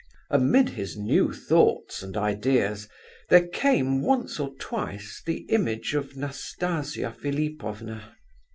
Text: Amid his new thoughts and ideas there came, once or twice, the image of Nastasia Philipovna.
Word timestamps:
Amid 0.31 0.69
his 0.69 0.97
new 0.97 1.31
thoughts 1.31 2.01
and 2.01 2.17
ideas 2.17 2.89
there 3.29 3.47
came, 3.47 4.01
once 4.01 4.39
or 4.39 4.49
twice, 4.55 5.21
the 5.23 5.41
image 5.41 5.93
of 5.93 6.17
Nastasia 6.17 7.11
Philipovna. 7.11 8.17